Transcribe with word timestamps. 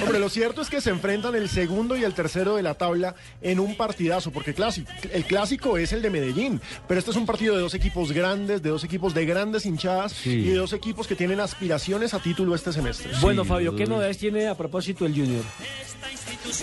Hombre, 0.00 0.18
lo 0.18 0.28
cierto 0.28 0.60
es 0.62 0.68
que 0.68 0.80
se 0.80 0.90
enfrentan 0.90 1.34
el 1.34 1.48
segundo 1.48 1.96
y 1.96 2.04
el 2.04 2.14
tercero 2.14 2.56
de 2.56 2.62
la 2.62 2.74
tabla 2.74 3.14
en 3.40 3.60
un 3.60 3.76
partidazo, 3.76 4.30
porque 4.30 4.54
clásico, 4.54 4.90
el 5.12 5.24
clásico 5.24 5.78
es 5.78 5.92
el 5.92 6.02
de 6.02 6.10
Medellín, 6.10 6.60
pero 6.88 6.98
este 6.98 7.10
es 7.10 7.16
un 7.16 7.26
partido 7.26 7.54
de 7.54 7.62
dos 7.62 7.74
equipos 7.74 8.12
grandes, 8.12 8.62
de 8.62 8.70
dos 8.70 8.84
equipos 8.84 9.14
de 9.14 9.26
grandes 9.26 9.66
hinchadas 9.66 10.26
y 10.26 10.44
de 10.44 10.54
dos 10.54 10.72
equipos 10.72 11.06
que 11.06 11.16
tienen 11.16 11.40
aspiraciones 11.40 12.14
a 12.14 12.18
título 12.18 12.54
este 12.54 12.72
semestre. 12.72 13.10
Bueno, 13.20 13.44
Fabio, 13.44 13.74
¿qué 13.76 13.86
novedades 13.86 14.18
tiene 14.18 14.48
a 14.48 14.54
propósito 14.56 15.06
el 15.06 15.14
Junior? 15.14 15.44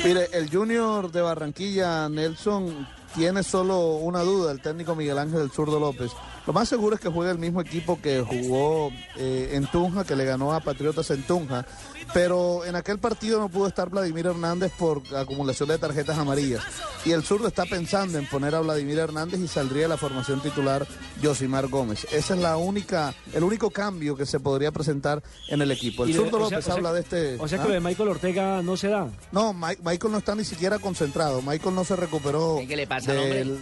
Mire, 0.04 0.28
el 0.34 0.50
Junior 0.50 1.12
de 1.12 1.22
Barranquilla, 1.22 2.10
Nelson, 2.10 2.88
tiene 3.16 3.44
solo 3.44 3.96
una 3.98 4.22
duda, 4.22 4.52
el 4.52 4.62
técnico 4.62 4.96
Miguel 4.96 5.18
Ángel 5.18 5.40
del 5.40 5.52
Zurdo 5.52 5.80
López. 5.80 6.12
Lo 6.46 6.52
más 6.54 6.68
seguro 6.68 6.96
es 6.96 7.02
que 7.02 7.08
juegue 7.10 7.32
el 7.32 7.38
mismo 7.40 7.62
equipo 7.62 8.00
que 8.02 8.22
jugó 8.22 8.92
eh, 9.16 9.52
en 9.54 9.66
Tunja, 9.68 10.04
que 10.04 10.16
le 10.16 10.26
ganó 10.26 10.52
a 10.54 10.60
Patriotas 10.60 11.10
en 11.12 11.24
Tunja. 11.24 11.66
Pero 12.14 12.66
en 12.66 12.76
aquel 12.76 13.00
partido 13.00 13.40
no 13.40 13.48
pudo 13.48 13.68
estar 13.68 13.90
Vladimir 13.90 14.26
Hernández 14.28 14.72
por 14.78 15.02
acumulación 15.16 15.70
de 15.70 15.78
tarjetas 15.78 16.18
amarillas. 16.18 16.62
Y 17.06 17.12
el 17.12 17.24
zurdo 17.24 17.48
está 17.48 17.66
pensando 17.66 18.18
en 18.18 18.26
poner 18.28 18.54
a 18.56 18.60
Vladimir 18.60 19.00
Hernández 19.00 19.40
y 19.40 19.48
saldría 19.48 19.88
la 19.88 19.96
formación 19.98 20.42
titular 20.42 20.86
Josimar 21.24 21.68
Gómez. 21.68 22.06
Ese 22.12 22.34
es 22.34 22.40
la 22.40 22.58
única, 22.58 23.14
el 23.34 23.44
único 23.44 23.70
cambio 23.72 24.18
que 24.18 24.26
se 24.26 24.40
podría 24.42 24.72
presentar 24.72 25.24
en 25.48 25.62
el 25.62 25.72
equipo. 25.72 26.04
El 26.04 26.14
zurdo 26.14 26.42
o 26.44 26.50
sea- 26.50 26.58
López 26.58 26.58
o 26.60 26.62
sea- 26.66 26.74
habla 26.76 26.94
de 26.94 27.00
este. 27.00 27.38
O 27.40 27.48
sea 27.48 27.58
que 27.60 27.64
¿Ah? 27.64 27.68
lo 27.70 27.74
de 27.74 27.80
Michael 27.80 28.10
Ortega 28.10 28.62
no 28.62 28.76
se 28.76 28.90
da. 28.90 29.08
No, 29.32 29.54
Mi- 29.54 29.78
Michael 29.82 30.12
no 30.12 30.18
está 30.18 30.36
ni 30.36 30.44
siquiera 30.44 30.80
concentrado. 30.80 31.42
Michael 31.42 31.74
no 31.74 31.86
se 31.86 31.96
recuperó 31.96 32.60
¿Qué 32.68 32.76
le 32.76 32.86
pasa 32.86 33.12
al 33.12 33.18
del- 33.30 33.60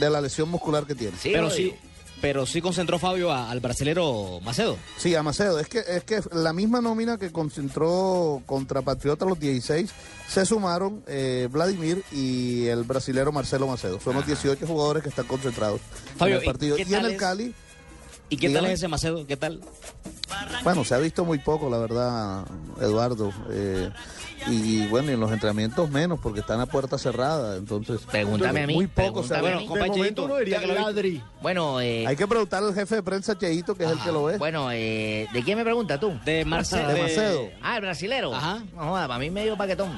de 0.00 0.10
la 0.10 0.20
lesión 0.20 0.48
muscular 0.50 0.84
que 0.84 0.96
tiene. 0.96 1.16
Sí, 1.16 1.30
Pero 1.32 1.48
sí. 1.48 1.72
Pero 2.24 2.46
sí 2.46 2.62
concentró 2.62 2.98
Fabio 2.98 3.30
a- 3.30 3.50
al 3.50 3.60
brasilero 3.60 4.40
Macedo. 4.42 4.78
Sí, 4.96 5.14
a 5.14 5.22
Macedo. 5.22 5.60
Es 5.60 5.68
que, 5.68 5.80
es 5.86 6.04
que 6.04 6.22
la 6.32 6.54
misma 6.54 6.80
nómina 6.80 7.18
que 7.18 7.30
concentró 7.30 8.40
contra 8.46 8.80
Patriota 8.80 9.26
los 9.26 9.38
16 9.38 9.90
se 10.26 10.46
sumaron 10.46 11.02
eh, 11.06 11.48
Vladimir 11.52 12.02
y 12.12 12.64
el 12.68 12.84
brasilero 12.84 13.30
Marcelo 13.30 13.66
Macedo. 13.66 14.00
Son 14.00 14.14
los 14.14 14.26
18 14.26 14.66
jugadores 14.66 15.02
que 15.02 15.10
están 15.10 15.26
concentrados 15.26 15.82
Fabio, 16.16 16.36
en 16.36 16.40
el 16.40 16.46
partido. 16.46 16.78
¿y 16.78 16.82
en 16.94 16.94
el 16.94 17.10
es? 17.12 17.18
Cali, 17.18 17.54
¿Y 18.30 18.38
qué 18.38 18.48
tal 18.48 18.64
es 18.64 18.72
ese 18.72 18.88
Macedo? 18.88 19.26
¿Qué 19.26 19.36
tal? 19.36 19.60
bueno, 20.64 20.82
se 20.82 20.94
ha 20.94 20.98
visto 20.98 21.26
muy 21.26 21.36
poco, 21.40 21.68
la 21.68 21.76
verdad, 21.76 22.46
Eduardo. 22.80 23.32
Eh, 23.50 23.90
y 24.48 24.86
bueno, 24.88 25.10
y 25.10 25.14
en 25.14 25.20
los 25.20 25.32
entrenamientos 25.32 25.90
menos, 25.90 26.18
porque 26.20 26.40
están 26.40 26.60
a 26.60 26.66
puerta 26.66 26.98
cerrada. 26.98 27.56
Entonces, 27.56 28.00
Pregúntame 28.10 28.62
a 28.62 28.66
mí, 28.66 28.74
Muy 28.74 28.86
poco 28.86 29.22
se. 29.22 29.34
Bueno, 31.40 31.80
eh, 31.80 32.06
Hay 32.06 32.16
que 32.16 32.26
preguntarle 32.26 32.68
al 32.68 32.74
jefe 32.74 32.96
de 32.96 33.02
prensa, 33.02 33.36
Cheito, 33.38 33.74
que 33.74 33.84
es 33.84 33.90
el 33.90 33.98
que 34.00 34.12
lo 34.12 34.24
ve. 34.24 34.38
bueno, 34.38 34.70
eh, 34.72 35.28
¿de 35.32 35.42
quién 35.42 35.58
me 35.58 35.64
pregunta 35.64 35.98
tú? 35.98 36.18
De 36.24 36.44
Marcelo. 36.44 36.88
De 36.88 37.02
Macedo. 37.02 37.48
Ah, 37.62 37.76
el 37.76 37.82
brasilero. 37.82 38.34
Ajá. 38.34 38.62
No 38.74 38.88
joda, 38.90 39.08
para 39.08 39.18
mí 39.18 39.30
medio 39.30 39.56
paquetón. 39.56 39.90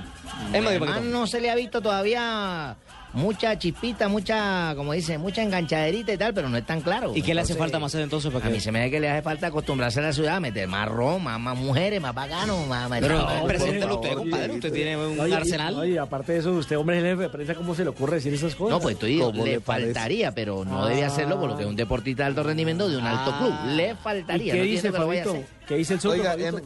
Es 0.46 0.50
medio 0.52 0.68
Además, 0.68 0.88
paquetón. 0.90 1.12
no 1.12 1.26
se 1.26 1.40
le 1.40 1.50
ha 1.50 1.54
visto 1.54 1.80
todavía 1.80 2.76
mucha 3.16 3.58
chispita, 3.58 4.08
mucha, 4.08 4.74
como 4.76 4.92
dice, 4.92 5.18
mucha 5.18 5.42
enganchaderita 5.42 6.12
y 6.12 6.16
tal, 6.16 6.32
pero 6.34 6.48
no 6.48 6.56
es 6.56 6.64
tan 6.66 6.80
claro. 6.80 7.12
¿Y 7.14 7.22
qué 7.22 7.34
le 7.34 7.40
hace 7.40 7.52
Entonces, 7.52 7.56
falta 7.58 7.78
Macedo 7.78 8.02
entonces 8.04 8.32
para 8.32 8.46
A 8.46 8.48
mí 8.50 8.56
que... 8.56 8.60
se 8.60 8.70
me 8.70 8.80
ve 8.80 8.90
que 8.90 9.00
le 9.00 9.08
hace 9.10 9.22
falta 9.22 9.46
acostumbrarse 9.48 9.98
a 10.00 10.02
la 10.02 10.12
ciudad, 10.12 10.40
meter 10.40 10.68
más 10.68 10.88
ron, 10.88 11.24
más, 11.24 11.40
más 11.40 11.56
mujeres, 11.56 12.00
más 12.00 12.14
bacano, 12.14 12.64
más... 12.66 12.88
más- 12.88 13.00
Pero 13.00 13.24
más- 13.24 13.42
preséntelo 13.44 14.00
por 14.00 14.04
usted, 14.04 14.16
compadre. 14.18 14.52
Usted 14.52 14.72
tiene 14.72 14.96
un 14.96 15.18
Oye, 15.18 15.30
y- 15.30 15.34
arsenal. 15.34 15.74
Oye, 15.78 15.98
aparte 15.98 16.32
de 16.34 16.38
eso, 16.38 16.52
usted, 16.52 16.76
hombre, 16.78 17.00
jefe 17.00 17.22
de 17.22 17.28
prensa, 17.30 17.54
¿cómo 17.54 17.74
se 17.74 17.82
le 17.84 17.90
ocurre 17.90 18.16
decir 18.16 18.32
esas 18.34 18.54
cosas? 18.54 18.70
No, 18.76 18.80
pues 18.80 18.96
¿Cómo 18.96 19.44
le, 19.44 19.60
faltaría, 19.60 20.32
pero 20.32 20.64
no 20.64 20.84
Ah. 20.84 20.88
debe 20.88 21.04
hacerlo 21.04 21.40
por 21.40 21.50
lo 21.50 21.56
que 21.56 21.62
es 21.62 21.68
un 21.68 21.76
deportista 21.76 22.22
de 22.24 22.28
alto 22.28 22.42
rendimiento 22.42 22.88
de 22.88 22.96
un 22.98 23.04
alto 23.06 23.36
club. 23.38 23.54
Le 23.74 23.92
¿Y 23.92 23.94
faltaría. 23.94 24.52
qué 24.52 24.58
no 24.58 24.64
dice 24.64 24.86
entiendo 24.88 24.98
que 24.98 25.00
lo 25.02 25.06
vaya 25.08 25.22
a 25.22 25.24
Fabito? 25.24 25.44
hacer. 25.44 25.56
¿Qué 25.66 25.74
dice 25.76 25.94
el 25.94 26.00
zurdo, 26.00 26.14
Oiga, 26.14 26.34
en- 26.34 26.62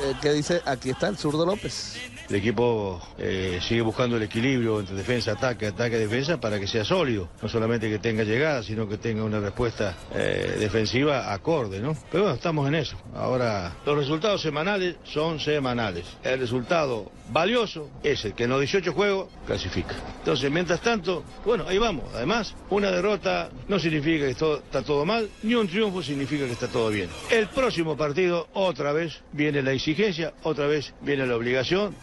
eh, 0.00 0.14
¿qué 0.20 0.32
dice? 0.32 0.60
Aquí 0.64 0.90
está 0.90 1.08
el 1.08 1.16
zurdo 1.16 1.44
López. 1.44 1.96
El 2.28 2.36
equipo 2.36 3.00
eh, 3.16 3.58
sigue 3.62 3.80
buscando 3.80 4.16
el 4.16 4.22
equilibrio 4.22 4.80
entre 4.80 4.94
defensa, 4.94 5.32
ataque, 5.32 5.68
ataque, 5.68 5.96
defensa 5.96 6.38
para 6.38 6.60
que 6.60 6.66
sea 6.66 6.84
sólido. 6.84 7.30
No 7.40 7.48
solamente 7.48 7.88
que 7.88 7.98
tenga 7.98 8.22
llegada, 8.22 8.62
sino 8.62 8.86
que 8.86 8.98
tenga 8.98 9.24
una 9.24 9.40
respuesta 9.40 9.96
eh, 10.14 10.56
defensiva 10.58 11.32
acorde, 11.32 11.80
¿no? 11.80 11.96
Pero 12.10 12.24
bueno, 12.24 12.36
estamos 12.36 12.68
en 12.68 12.74
eso. 12.74 12.98
Ahora, 13.16 13.76
los 13.86 13.96
resultados 13.96 14.42
semanales 14.42 14.96
son 15.04 15.40
semanales. 15.40 16.04
El 16.22 16.38
resultado 16.38 17.10
valioso 17.32 17.88
es 18.02 18.24
el 18.26 18.34
que 18.34 18.44
en 18.44 18.50
los 18.50 18.60
18 18.60 18.92
juegos 18.92 19.28
clasifica. 19.46 19.94
Entonces, 20.18 20.50
mientras 20.50 20.82
tanto, 20.82 21.24
bueno, 21.46 21.64
ahí 21.66 21.78
vamos. 21.78 22.04
Además, 22.14 22.54
una 22.68 22.90
derrota 22.90 23.50
no 23.68 23.78
significa 23.78 24.26
que 24.26 24.32
está 24.32 24.82
todo 24.82 25.06
mal, 25.06 25.30
ni 25.42 25.54
un 25.54 25.66
triunfo 25.66 26.02
significa 26.02 26.44
que 26.44 26.52
está 26.52 26.68
todo 26.68 26.90
bien. 26.90 27.08
El 27.30 27.48
próximo 27.48 27.96
partido, 27.96 28.48
otra 28.52 28.92
vez, 28.92 29.22
viene 29.32 29.62
la 29.62 29.72
exigencia, 29.90 30.34
otra 30.42 30.66
vez 30.66 30.92
viene 31.00 31.26
la 31.26 31.36
obligación. 31.36 31.94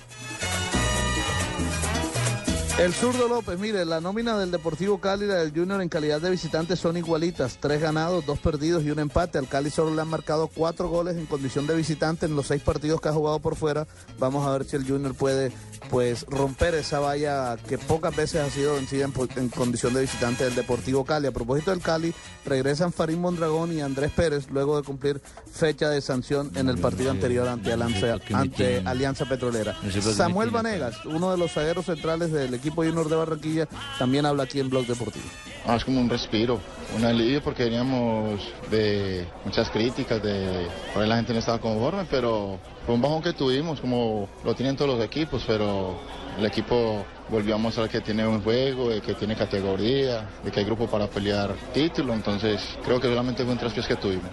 El 2.78 2.94
zurdo 2.94 3.30
López, 3.30 3.58
mire, 3.58 3.86
la 3.86 4.02
nómina 4.02 4.38
del 4.38 4.52
Deportivo 4.52 5.00
Cali 5.00 5.24
y 5.24 5.28
la 5.30 5.36
del 5.36 5.54
Junior 5.54 5.82
en 5.82 5.88
calidad 5.88 6.20
de 6.20 6.30
visitantes 6.30 6.78
son 6.78 6.98
igualitas. 6.98 7.58
Tres 7.62 7.80
ganados, 7.80 8.26
dos 8.26 8.38
perdidos 8.40 8.84
y 8.84 8.92
un 8.92 9.00
empate. 9.00 9.38
Al 9.38 9.48
Cali 9.48 9.70
solo 9.70 9.96
le 9.96 10.02
han 10.02 10.10
marcado 10.10 10.50
cuatro 10.50 10.90
goles 10.90 11.16
en 11.16 11.26
condición 11.26 11.68
de 11.68 11.76
visitante 11.76 12.26
en 12.26 12.36
los 12.36 12.48
seis 12.48 12.62
partidos 12.62 13.00
que 13.00 13.08
ha 13.08 13.14
jugado 13.14 13.40
por 13.40 13.56
fuera. 13.56 13.88
Vamos 14.20 14.46
a 14.46 14.52
ver 14.52 14.66
si 14.66 14.76
el 14.76 14.86
Junior 14.86 15.16
puede 15.16 15.54
pues 15.90 16.26
romper 16.28 16.76
esa 16.76 17.00
valla 17.00 17.56
que 17.56 17.78
pocas 17.78 18.14
veces 18.14 18.42
ha 18.42 18.50
sido 18.50 18.74
vencida 18.74 19.06
en, 19.06 19.50
condición 19.50 19.94
de 19.94 20.02
visitante 20.02 20.44
del 20.44 20.56
Deportivo 20.56 21.06
Cali. 21.06 21.28
A 21.28 21.32
propósito 21.32 21.72
del 21.72 21.80
Cali, 21.80 22.14
regresan 22.46 22.92
Farín 22.92 23.22
Mondragón 23.22 23.72
y 23.72 23.80
Andrés 23.80 24.12
Pérez 24.12 24.50
luego 24.50 24.76
de 24.76 24.84
cumplir 24.84 25.22
fecha 25.50 25.90
de 25.90 26.02
sanción 26.02 26.52
en 26.56 26.68
el 26.68 26.78
partido 26.80 27.12
anterior 27.12 27.48
ante, 27.48 27.72
Alianza, 27.72 28.18
ante 28.34 28.80
Alianza 28.80 29.24
Petrolera. 29.24 29.78
Samuel 30.14 30.50
Vanegas, 30.50 31.06
uno 31.06 31.32
de 31.32 31.38
los 31.38 31.54
zagueros 31.54 31.86
centrales 31.86 32.34
del 32.34 32.54
equipo 32.54 32.65
Junior 32.74 33.10
de 33.10 33.16
Barranquilla, 33.16 33.68
también 34.00 34.26
habla 34.26 34.44
aquí 34.44 34.60
en 34.60 34.70
Blog 34.70 34.86
Deportivo. 34.86 35.26
Ah, 35.68 35.76
es 35.76 35.84
como 35.84 36.00
un 36.00 36.10
respiro, 36.10 36.60
un 36.96 37.04
alivio 37.06 37.42
porque 37.42 37.64
veníamos 37.64 38.40
de 38.70 39.28
muchas 39.44 39.70
críticas, 39.70 40.22
de 40.22 40.68
por 40.94 41.02
ahí 41.02 41.10
la 41.10 41.16
gente 41.16 41.34
no 41.34 41.40
estaba 41.40 41.60
conforme, 41.60 42.06
pero 42.10 42.60
fue 42.86 42.96
un 42.96 43.02
bajón 43.02 43.22
que 43.24 43.34
tuvimos, 43.34 43.82
como 43.82 44.30
lo 44.44 44.54
tienen 44.54 44.76
todos 44.76 44.96
los 44.96 45.04
equipos, 45.04 45.44
pero 45.48 46.00
el 46.38 46.46
equipo 46.46 47.04
volvió 47.30 47.56
a 47.56 47.58
mostrar 47.58 47.90
que 47.90 48.02
tiene 48.02 48.28
un 48.28 48.42
juego, 48.42 48.90
de 48.90 49.02
que 49.02 49.16
tiene 49.16 49.36
categoría, 49.36 50.30
de 50.44 50.52
que 50.52 50.60
hay 50.60 50.66
grupo 50.66 50.88
para 50.88 51.08
pelear 51.08 51.56
título, 51.74 52.14
entonces 52.14 52.62
creo 52.84 53.00
que 53.00 53.08
realmente 53.08 53.44
fue 53.44 53.54
un 53.54 53.58
traspiés 53.58 53.88
que 53.88 53.96
tuvimos. 53.96 54.30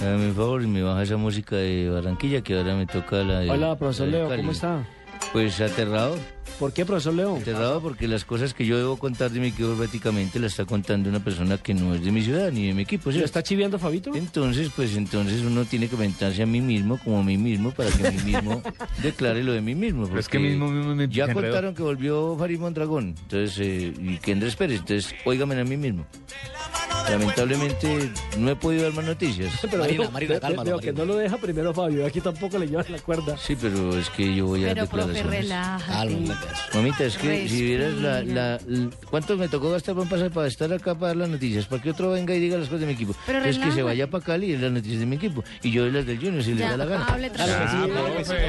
Hágame 0.00 0.28
un 0.28 0.34
favor 0.34 0.62
y 0.62 0.66
me 0.66 0.82
baja 0.82 1.02
esa 1.02 1.18
música 1.18 1.56
de 1.56 1.90
Barranquilla 1.90 2.40
que 2.40 2.56
ahora 2.56 2.74
me 2.74 2.86
toca 2.86 3.16
la 3.16 3.40
de. 3.40 3.50
Hola, 3.50 3.76
profesor 3.76 4.06
de 4.06 4.12
Leo, 4.12 4.28
Cali. 4.28 4.40
¿cómo 4.40 4.52
está? 4.52 4.86
Pues 5.32 5.60
aterrado. 5.60 6.16
¿Por 6.58 6.72
qué, 6.72 6.86
profesor 6.86 7.14
Leo? 7.14 7.36
Aterrado 7.36 7.82
porque 7.82 8.08
las 8.08 8.24
cosas 8.24 8.54
que 8.54 8.64
yo 8.64 8.78
debo 8.78 8.96
contar 8.96 9.30
de 9.30 9.40
mi 9.40 9.48
equipo 9.48 9.74
prácticamente 9.74 10.38
las 10.38 10.52
está 10.52 10.64
contando 10.64 11.10
una 11.10 11.20
persona 11.20 11.58
que 11.58 11.74
no 11.74 11.94
es 11.94 12.02
de 12.02 12.12
mi 12.12 12.22
ciudad 12.22 12.50
ni 12.50 12.66
de 12.68 12.72
mi 12.72 12.82
equipo. 12.82 13.06
¿Lo 13.06 13.12
¿cierto? 13.12 13.26
está 13.26 13.42
chiviando, 13.42 13.78
Fabito? 13.78 14.14
Entonces, 14.14 14.70
pues 14.74 14.96
entonces 14.96 15.42
uno 15.42 15.66
tiene 15.66 15.86
que 15.86 15.96
comentarse 15.96 16.42
a 16.42 16.46
mí 16.46 16.62
mismo 16.62 16.98
como 17.04 17.20
a 17.20 17.22
mí 17.22 17.36
mismo 17.36 17.70
para 17.70 17.90
que 17.90 18.06
a 18.06 18.10
mí 18.10 18.18
mismo 18.24 18.62
declare 19.02 19.44
lo 19.44 19.52
de 19.52 19.60
mí 19.60 19.74
mismo. 19.74 20.06
Pero 20.06 20.18
es 20.18 20.28
que 20.28 20.38
mismo, 20.38 20.68
mismo 20.68 20.94
me 20.94 21.08
Ya 21.08 21.32
contaron 21.32 21.74
que 21.74 21.82
volvió 21.82 22.36
Farid 22.38 22.58
Mondragón 22.58 23.14
entonces, 23.22 23.58
eh, 23.60 23.92
y 23.98 24.16
que 24.16 24.32
Andrés 24.32 24.56
Pérez, 24.56 24.80
entonces 24.80 25.14
óigame 25.26 25.60
a 25.60 25.64
mí 25.64 25.76
mismo. 25.76 26.06
Lamentablemente 27.10 28.10
no 28.38 28.50
he 28.50 28.56
podido 28.56 28.84
dar 28.84 28.92
más 28.94 29.04
noticias. 29.04 29.52
Pero 29.62 29.78
Marina, 29.78 30.02
veo- 30.02 30.10
Marina, 30.10 30.40
cálmalo, 30.40 30.64
veo 30.70 30.78
que 30.78 30.92
no 30.92 31.04
lo 31.04 31.16
deja 31.16 31.36
primero 31.38 31.74
Fabio. 31.74 32.06
Aquí 32.06 32.20
tampoco 32.20 32.58
le 32.58 32.66
llevas 32.68 32.88
la 32.90 32.98
cuerda. 32.98 33.36
Sí, 33.36 33.56
pero 33.60 33.96
es 33.96 34.08
que 34.10 34.34
yo 34.34 34.46
voy 34.46 34.64
a 34.64 34.74
Pero, 34.74 34.86
profe, 34.86 35.12
declaraciones. 35.12 35.40
relájate. 35.42 36.18
Mamita, 36.74 37.04
es 37.04 37.16
que 37.18 37.48
si 37.48 37.62
vieras 37.62 37.94
la, 37.94 38.22
la- 38.22 38.60
¿Cuánto 39.10 39.36
me 39.36 39.48
tocó 39.48 39.70
gastar 39.70 39.94
para 39.94 40.08
pasar 40.08 40.30
para 40.30 40.46
estar 40.48 40.72
acá 40.72 40.94
para 40.94 41.08
dar 41.08 41.16
las 41.16 41.28
noticias? 41.28 41.66
Para 41.66 41.82
que 41.82 41.90
otro 41.90 42.10
venga 42.10 42.34
y 42.34 42.40
diga 42.40 42.56
las 42.56 42.66
cosas 42.68 42.80
de 42.80 42.86
mi 42.86 42.92
equipo. 42.92 43.14
Pero 43.26 43.44
es 43.44 43.58
que 43.58 43.70
se 43.72 43.82
vaya 43.82 44.08
para 44.08 44.24
Cali 44.24 44.46
y 44.46 44.52
dé 44.52 44.58
las 44.58 44.72
noticias 44.72 45.00
de 45.00 45.06
mi 45.06 45.16
equipo. 45.16 45.42
Y 45.62 45.70
yo 45.70 45.82
doy 45.82 45.92
las 45.92 46.06
del 46.06 46.18
Junior 46.18 46.42
si 46.42 46.54
le 46.54 46.62
da 46.62 46.76
la 46.76 46.84
gana. 46.86 47.04
hable 47.06 47.30
tranquilo. 47.30 47.94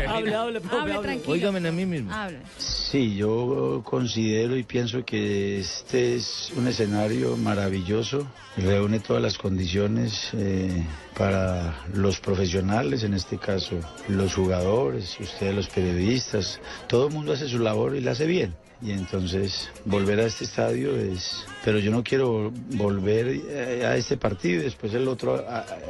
Hable, 0.09 0.35
hable, 0.35 0.61
profe, 0.61 0.75
Hable 0.77 0.93
hable. 0.93 1.03
tranquilo. 1.07 1.33
Óigame 1.33 1.67
a 1.67 1.71
mí 1.71 1.85
mismo. 1.85 2.11
Hable. 2.13 2.37
Sí, 2.57 3.15
yo 3.15 3.81
considero 3.85 4.57
y 4.57 4.63
pienso 4.63 5.03
que 5.05 5.59
este 5.59 6.15
es 6.15 6.51
un 6.55 6.67
escenario 6.67 7.37
maravilloso 7.37 8.27
reúne 8.57 8.99
todas 8.99 9.21
las 9.21 9.37
condiciones 9.37 10.29
eh, 10.33 10.85
para 11.17 11.85
los 11.93 12.19
profesionales, 12.19 13.03
en 13.03 13.13
este 13.13 13.37
caso 13.37 13.79
los 14.07 14.35
jugadores, 14.35 15.17
ustedes 15.19 15.55
los 15.55 15.67
periodistas, 15.67 16.59
todo 16.87 17.07
el 17.07 17.13
mundo 17.13 17.33
hace 17.33 17.47
su 17.47 17.59
labor 17.59 17.95
y 17.95 18.01
la 18.01 18.11
hace 18.11 18.25
bien. 18.25 18.53
Y 18.83 18.91
entonces 18.91 19.69
volver 19.85 20.19
a 20.19 20.25
este 20.25 20.45
estadio 20.45 20.95
es... 20.95 21.45
Pero 21.63 21.77
yo 21.77 21.91
no 21.91 22.03
quiero 22.03 22.51
volver 22.71 23.27
eh, 23.27 23.85
a 23.85 23.95
este 23.95 24.17
partido 24.17 24.61
y 24.61 24.63
después 24.63 24.91
el 24.95 25.07
otro 25.07 25.45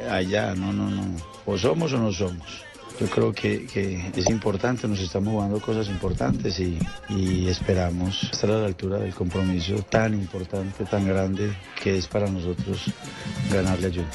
allá, 0.09 0.53
no, 0.55 0.73
no, 0.73 0.89
no. 0.89 1.15
O 1.45 1.57
somos 1.57 1.93
o 1.93 1.97
no 1.97 2.11
somos. 2.11 2.65
Yo 3.01 3.07
creo 3.07 3.33
que, 3.33 3.65
que 3.65 4.11
es 4.15 4.29
importante, 4.29 4.87
nos 4.87 4.99
estamos 4.99 5.33
jugando 5.33 5.59
cosas 5.59 5.87
importantes 5.87 6.59
y, 6.59 6.77
y 7.09 7.47
esperamos 7.47 8.21
estar 8.31 8.51
a 8.51 8.59
la 8.59 8.67
altura 8.67 8.99
del 8.99 9.11
compromiso 9.15 9.73
tan 9.89 10.13
importante, 10.13 10.85
tan 10.85 11.07
grande 11.07 11.51
que 11.81 11.97
es 11.97 12.05
para 12.07 12.29
nosotros 12.29 12.85
ganarle 13.51 13.87
a 13.87 13.89
Junior. 13.89 14.07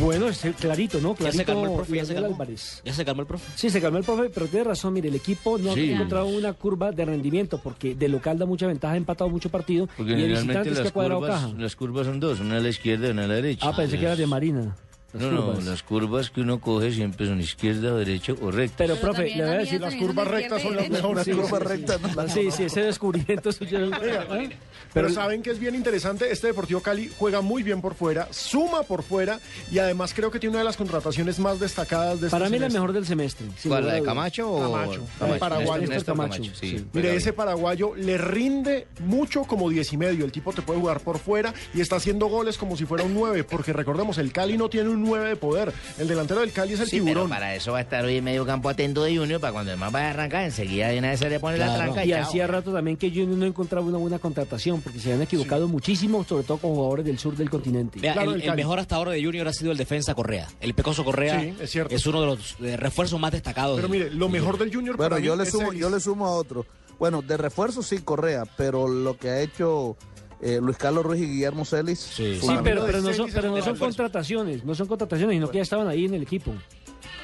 Bueno, 0.00 0.28
es 0.28 0.40
clarito, 0.58 0.98
¿no? 1.00 1.10
Ya 1.10 1.16
Clarito 1.16 1.38
se 1.38 1.44
calmó 1.44 1.66
el 1.66 1.72
profe, 1.74 1.96
ya 1.96 2.04
se 2.06 2.14
calmó. 2.14 2.28
Álvarez. 2.34 2.82
Ya 2.84 2.92
se 2.94 3.04
calmó 3.04 3.20
el 3.22 3.26
profe. 3.28 3.44
Sí, 3.56 3.68
se 3.70 3.80
calmó 3.80 3.98
el 3.98 4.04
profe, 4.04 4.30
pero 4.30 4.46
tiene 4.46 4.64
razón, 4.64 4.92
mire, 4.94 5.08
el 5.08 5.14
equipo 5.16 5.58
no 5.58 5.74
Sí. 5.74 5.90
ha 5.90 5.94
encontrado 5.96 6.26
una 6.26 6.52
curva 6.54 6.92
de 6.92 7.04
rendimiento 7.04 7.58
porque 7.62 7.94
de 7.94 8.08
local 8.08 8.38
da 8.38 8.46
mucha 8.46 8.66
ventaja, 8.66 8.94
ha 8.94 8.96
empatado 8.96 9.28
mucho 9.30 9.50
partido 9.50 9.86
Porque 9.98 10.12
y 10.12 10.16
que 10.16 10.34
ha 10.36 10.64
las 10.64 10.92
cuadrado 10.92 11.20
curvas, 11.20 11.40
caja. 11.42 11.52
las 11.58 11.76
curvas 11.76 12.06
son 12.06 12.20
dos, 12.20 12.40
una 12.40 12.56
a 12.56 12.60
la 12.60 12.68
izquierda 12.70 13.08
y 13.08 13.10
una 13.10 13.24
a 13.24 13.26
la 13.26 13.34
derecha. 13.34 13.68
Ah, 13.68 13.76
pensé 13.76 13.98
que 13.98 14.04
era 14.06 14.16
de 14.16 14.26
Marina. 14.26 14.74
No, 15.20 15.30
no, 15.30 15.44
curvas. 15.46 15.64
las 15.64 15.82
curvas 15.82 16.30
que 16.30 16.40
uno 16.40 16.60
coge 16.60 16.92
siempre 16.92 17.26
son 17.26 17.40
izquierda 17.40 17.92
o 17.92 17.96
derecha 17.96 18.34
o 18.40 18.50
recta. 18.50 18.76
Pero, 18.78 18.96
profe, 18.96 19.26
le 19.34 19.44
voy 19.44 19.54
a 19.54 19.58
decir, 19.58 19.80
Las 19.80 19.94
curvas 19.94 20.28
rectas 20.28 20.62
son 20.62 20.76
las 20.76 20.88
mejores. 20.88 21.26
Las 21.26 21.36
curvas 21.36 21.62
rectas, 21.62 22.00
Sí, 22.32 22.50
sí, 22.50 22.64
ese 22.64 22.82
descubrimiento 22.82 23.52
suyo. 23.52 23.90
Pero, 24.00 24.48
Pero- 24.92 25.10
saben 25.10 25.42
que 25.42 25.50
es 25.50 25.58
bien 25.58 25.74
interesante, 25.74 26.30
este 26.32 26.46
Deportivo 26.48 26.80
Cali 26.80 27.10
juega 27.18 27.40
muy 27.40 27.62
bien 27.62 27.80
por 27.80 27.94
fuera, 27.94 28.28
suma 28.30 28.82
por 28.82 29.02
fuera 29.02 29.38
y 29.70 29.78
además 29.78 30.14
creo 30.14 30.30
que 30.30 30.38
tiene 30.38 30.52
una 30.52 30.60
de 30.60 30.64
las 30.64 30.76
contrataciones 30.76 31.38
más 31.38 31.60
destacadas 31.60 32.20
de 32.20 32.28
este 32.28 32.30
Para 32.38 32.48
mí 32.48 32.58
la 32.58 32.68
mejor 32.68 32.92
del 32.92 33.04
semestre. 33.06 33.46
¿Cuál, 33.66 33.86
la 33.86 33.92
de. 33.94 34.02
Camacho 34.02 34.50
o- 34.50 34.60
Camacho, 34.60 35.04
Camacho, 35.18 35.34
el 35.34 35.38
paraguayo. 35.40 35.80
Néstor 35.88 35.94
Néstor 35.96 36.16
Camacho. 36.16 36.42
Sí. 36.54 36.84
Mire, 36.92 37.14
ese 37.16 37.32
paraguayo 37.32 37.94
le 37.94 38.16
rinde 38.18 38.86
mucho 39.00 39.42
como 39.44 39.68
10 39.68 39.92
y 39.92 39.96
medio. 39.96 40.24
El 40.24 40.32
tipo 40.32 40.52
te 40.52 40.62
puede 40.62 40.80
jugar 40.80 41.00
por 41.00 41.18
fuera 41.18 41.52
y 41.74 41.80
está 41.80 41.96
haciendo 41.96 42.26
goles 42.26 42.56
como 42.56 42.76
si 42.76 42.84
fuera 42.86 43.04
un 43.04 43.14
9, 43.14 43.44
porque 43.44 43.72
recordemos, 43.72 44.18
el 44.18 44.32
Cali 44.32 44.56
no 44.56 44.68
tiene 44.70 44.88
un 44.90 45.02
9 45.06 45.28
de 45.28 45.36
poder. 45.36 45.72
El 45.98 46.08
delantero 46.08 46.40
del 46.40 46.52
Cali 46.52 46.74
es 46.74 46.80
el 46.80 46.86
Sí, 46.88 46.96
pero 46.98 47.06
tiburón. 47.06 47.28
para 47.30 47.54
eso 47.54 47.72
va 47.72 47.78
a 47.78 47.80
estar 47.80 48.04
hoy 48.04 48.16
en 48.16 48.24
medio 48.24 48.44
campo 48.44 48.68
atento 48.68 49.02
de 49.04 49.16
Junior, 49.16 49.40
para 49.40 49.52
cuando 49.52 49.72
el 49.72 49.78
más 49.78 49.90
vaya 49.92 50.08
a 50.08 50.10
arrancar, 50.10 50.44
enseguida 50.44 50.88
de 50.88 50.98
una 50.98 51.10
vez 51.10 51.20
se 51.20 51.30
le 51.30 51.40
pone 51.40 51.56
la 51.58 51.74
tranca 51.74 52.04
Y 52.04 52.12
hacía 52.12 52.46
rato 52.46 52.72
también 52.72 52.96
que 52.96 53.08
Junior 53.10 53.38
no 53.38 53.46
encontraba 53.46 53.86
una 53.86 53.98
buena 53.98 54.18
contratación 54.18 54.80
porque 54.80 54.98
se 54.98 55.10
habían 55.10 55.22
equivocado 55.22 55.68
muchísimo, 55.68 56.24
sobre 56.24 56.44
todo 56.44 56.58
con 56.58 56.74
jugadores 56.74 57.04
del 57.06 57.18
sur 57.18 57.36
del 57.36 57.48
continente. 57.50 58.00
Vea, 58.00 58.12
Claro, 58.12 58.30
el, 58.30 58.36
el 58.36 58.42
el 58.42 58.48
Cali. 58.48 58.62
mejor 58.62 58.78
hasta 58.78 58.96
ahora 58.96 59.12
de 59.12 59.24
Junior 59.24 59.46
ha 59.48 59.52
sido 59.52 59.72
el 59.72 59.78
defensa 59.78 60.14
Correa. 60.14 60.48
El 60.60 60.74
Pecoso 60.74 61.04
Correa 61.04 61.40
Sí, 61.40 61.54
es 61.60 61.70
cierto. 61.70 61.94
uno 62.10 62.20
de 62.20 62.26
los 62.26 62.56
refuerzos 62.80 63.18
más 63.20 63.32
destacados. 63.32 63.76
Pero 63.76 63.88
del- 63.88 63.98
mire, 64.04 64.10
lo 64.14 64.28
mejor 64.28 64.58
del 64.58 64.72
Junior 64.74 64.96
Bueno, 64.96 65.10
para 65.10 65.20
mí 65.20 65.26
yo 65.26 65.36
le 65.36 65.42
es 65.44 65.50
sumo, 65.50 65.72
yo 65.72 65.90
le 65.90 66.00
sumo 66.00 66.26
a 66.26 66.30
otro. 66.32 66.66
Bueno, 66.98 67.20
de 67.22 67.36
refuerzo 67.36 67.82
sí 67.82 67.98
Correa, 67.98 68.44
pero 68.56 68.88
lo 68.88 69.18
que 69.18 69.28
ha 69.28 69.40
hecho 69.40 69.96
eh, 70.40 70.58
Luis 70.62 70.76
Carlos 70.76 71.04
Ruiz 71.04 71.20
y 71.22 71.26
Guillermo 71.26 71.64
Celis. 71.64 71.98
Sí, 71.98 72.38
Sí, 72.40 72.48
pero, 72.62 72.84
pero 72.86 73.00
no 73.00 73.12
son, 73.12 73.30
pero 73.32 73.50
no 73.56 73.78
contrataciones, 73.78 74.64
no 74.64 74.74
son 74.74 74.86
contrataciones, 74.86 75.34
sino 75.36 75.50
que 75.50 75.56
ya 75.58 75.62
estaban 75.62 75.88
ahí 75.88 76.04
en 76.04 76.14
el 76.14 76.22
equipo. 76.22 76.52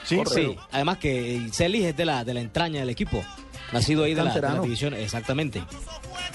Sí, 0.05 0.21
Sí, 0.27 0.57
además 0.73 0.99
que 0.99 1.49
Celis 1.53 1.85
es 1.85 1.97
de 1.97 2.05
la, 2.05 2.25
de 2.25 2.35
la 2.35 2.41
entraña 2.41 2.81
del 2.81 2.91
equipo. 2.91 3.23
Nacido 3.73 4.05
ahí 4.05 4.11
de 4.15 4.17
la, 4.17 4.23
de 4.25 4.29
la 4.29 4.33
Canterano. 4.35 4.63
división, 4.65 4.93
exactamente. 4.95 5.63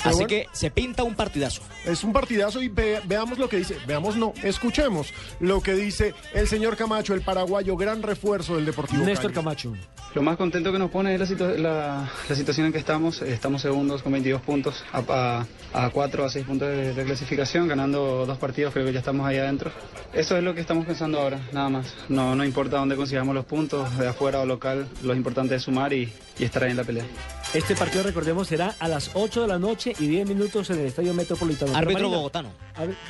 Así 0.07 0.15
bueno. 0.15 0.27
que 0.27 0.48
se 0.51 0.71
pinta 0.71 1.04
un 1.04 1.15
partidazo. 1.15 1.62
Es 1.86 2.04
un 2.04 2.13
partidazo 2.13 2.62
y 2.62 2.68
ve- 2.69 3.00
veamos 3.06 3.38
lo 3.38 3.48
que 3.50 3.57
dice, 3.57 3.77
veamos 3.88 4.15
no, 4.15 4.33
escuchemos 4.44 5.13
lo 5.39 5.62
que 5.62 5.74
dice 5.74 6.13
el 6.33 6.48
señor 6.48 6.75
Camacho, 6.77 7.13
el 7.13 7.21
paraguayo, 7.21 7.75
gran 7.77 8.01
refuerzo 8.01 8.56
del 8.56 8.65
Deportivo 8.65 9.04
Néstor 9.06 9.31
Cali. 9.31 9.36
Camacho. 9.36 9.74
Lo 10.15 10.21
más 10.24 10.38
contento 10.38 10.71
que 10.71 10.80
nos 10.80 10.89
pone 10.89 11.13
es 11.13 11.19
la, 11.19 11.25
situa- 11.27 11.56
la- 11.57 12.09
la 12.27 12.36
situación 12.36 12.68
en 12.68 12.71
que 12.74 12.80
estamos. 12.80 13.21
Estamos 13.21 13.62
segundos 13.62 14.01
con 14.01 14.12
22 14.13 14.42
puntos, 14.42 14.83
a, 14.92 15.45
a, 15.74 15.86
a 15.86 15.89
4 15.92 16.25
a 16.25 16.30
6 16.30 16.45
puntos 16.45 16.68
de, 16.69 16.94
de 16.94 17.04
clasificación, 17.06 17.68
ganando 17.68 18.25
dos 18.25 18.38
partidos, 18.38 18.74
creo 18.74 18.86
que 18.86 18.94
ya 18.94 19.00
estamos 19.00 19.27
ahí 19.27 19.38
adentro. 19.38 19.71
Eso 20.13 20.36
es 20.38 20.44
lo 20.44 20.56
que 20.56 20.62
estamos 20.62 20.86
pensando 20.86 21.19
ahora, 21.19 21.39
nada 21.51 21.69
más. 21.69 21.94
No, 22.09 22.36
no 22.36 22.44
importa 22.45 22.77
dónde 22.77 22.95
consigamos 22.95 23.36
los 23.36 23.45
puntos, 23.45 23.95
de 23.98 24.07
afuera 24.07 24.39
o 24.39 24.45
local, 24.45 24.88
lo 25.04 25.13
importante 25.13 25.56
es 25.56 25.63
sumar 25.63 25.94
y, 25.94 26.12
y 26.39 26.44
estar 26.45 26.63
ahí 26.63 26.71
en 26.71 26.77
la 26.77 26.83
pelea. 26.83 27.06
Este 27.54 27.75
partido, 27.75 28.04
recordemos, 28.04 28.48
será 28.48 28.75
a 28.80 28.88
las 28.88 29.12
8 29.13 29.42
de 29.44 29.48
la 29.48 29.59
noche 29.59 29.94
y 30.00 30.08
10 30.08 30.28
minutos 30.28 30.70
en 30.70 30.80
el 30.80 30.86
Estadio 30.88 31.14
Metropolitano. 31.14 31.76
Árbitro 31.76 32.10
bogotano. 32.10 32.50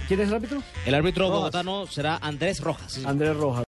¿Quién 0.07 0.19
es 0.21 0.27
el 0.29 0.33
árbitro? 0.35 0.63
El 0.85 0.95
árbitro 0.95 1.25
Rojas. 1.25 1.39
bogotano 1.39 1.87
será 1.87 2.17
Andrés 2.17 2.61
Rojas. 2.61 2.99
Andrés 3.05 3.35
Rojas. 3.35 3.65